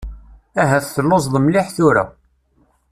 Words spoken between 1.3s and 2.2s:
mliḥ tura.